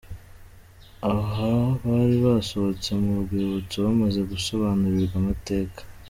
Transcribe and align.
Aha 1.11 1.49
bari 1.85 2.15
basohotse 2.25 2.89
mu 3.01 3.11
rwibutso 3.23 3.75
bamaze 3.85 4.19
gusobanurirwa 4.31 5.15
amateka. 5.23 5.81